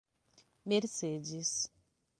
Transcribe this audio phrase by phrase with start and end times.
[0.65, 1.69] Mercedes